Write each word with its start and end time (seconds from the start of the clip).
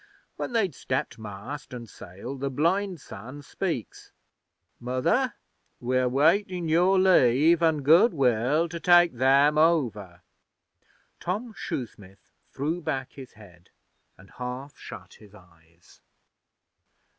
'When 0.35 0.53
they'd 0.53 0.73
stepped 0.73 1.19
mast 1.19 1.75
an' 1.75 1.85
sail 1.85 2.35
the 2.35 2.49
blind 2.49 2.99
son 2.99 3.43
speaks: 3.43 4.11
"Mother, 4.79 5.35
we're 5.79 6.09
waitin' 6.09 6.67
your 6.67 6.97
Leave 6.97 7.61
an' 7.61 7.83
Good 7.83 8.11
will 8.11 8.67
to 8.67 8.79
take 8.79 9.13
Them 9.13 9.59
over."' 9.59 10.21
Tom 11.19 11.53
Shoesmith 11.53 12.31
threw 12.51 12.81
back 12.81 13.11
his 13.13 13.33
head 13.33 13.69
and 14.17 14.31
half 14.31 14.75
shut 14.75 15.13
his 15.19 15.35
eyes. 15.35 16.01